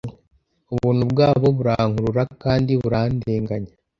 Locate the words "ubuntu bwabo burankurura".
0.73-2.23